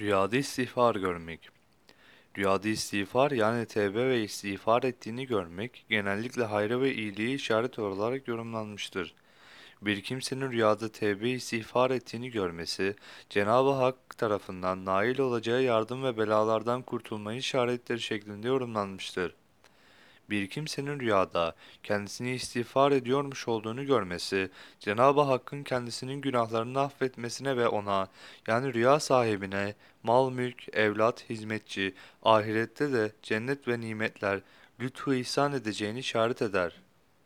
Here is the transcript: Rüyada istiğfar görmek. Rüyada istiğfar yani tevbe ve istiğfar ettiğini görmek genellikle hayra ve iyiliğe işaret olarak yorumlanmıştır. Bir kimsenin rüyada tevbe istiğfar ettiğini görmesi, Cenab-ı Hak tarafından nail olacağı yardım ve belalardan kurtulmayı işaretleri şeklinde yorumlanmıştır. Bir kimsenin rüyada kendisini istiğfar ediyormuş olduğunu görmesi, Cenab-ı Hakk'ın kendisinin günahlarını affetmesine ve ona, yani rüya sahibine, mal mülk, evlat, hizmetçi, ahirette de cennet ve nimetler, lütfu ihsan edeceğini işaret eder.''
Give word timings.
Rüyada 0.00 0.36
istiğfar 0.36 0.94
görmek. 0.94 1.48
Rüyada 2.38 2.68
istiğfar 2.68 3.30
yani 3.30 3.66
tevbe 3.66 4.08
ve 4.08 4.22
istiğfar 4.22 4.82
ettiğini 4.82 5.26
görmek 5.26 5.84
genellikle 5.88 6.44
hayra 6.44 6.80
ve 6.80 6.94
iyiliğe 6.94 7.34
işaret 7.34 7.78
olarak 7.78 8.28
yorumlanmıştır. 8.28 9.14
Bir 9.82 10.02
kimsenin 10.02 10.52
rüyada 10.52 10.92
tevbe 10.92 11.30
istiğfar 11.30 11.90
ettiğini 11.90 12.30
görmesi, 12.30 12.94
Cenab-ı 13.30 13.70
Hak 13.70 14.18
tarafından 14.18 14.84
nail 14.84 15.18
olacağı 15.18 15.62
yardım 15.62 16.04
ve 16.04 16.18
belalardan 16.18 16.82
kurtulmayı 16.82 17.38
işaretleri 17.38 18.00
şeklinde 18.00 18.48
yorumlanmıştır. 18.48 19.34
Bir 20.30 20.48
kimsenin 20.48 21.00
rüyada 21.00 21.54
kendisini 21.82 22.30
istiğfar 22.30 22.92
ediyormuş 22.92 23.48
olduğunu 23.48 23.86
görmesi, 23.86 24.50
Cenab-ı 24.80 25.20
Hakk'ın 25.20 25.62
kendisinin 25.62 26.20
günahlarını 26.20 26.80
affetmesine 26.80 27.56
ve 27.56 27.68
ona, 27.68 28.08
yani 28.46 28.74
rüya 28.74 29.00
sahibine, 29.00 29.74
mal 30.02 30.30
mülk, 30.30 30.74
evlat, 30.76 31.30
hizmetçi, 31.30 31.94
ahirette 32.22 32.92
de 32.92 33.12
cennet 33.22 33.68
ve 33.68 33.80
nimetler, 33.80 34.40
lütfu 34.80 35.14
ihsan 35.14 35.52
edeceğini 35.52 35.98
işaret 35.98 36.42
eder.'' 36.42 36.85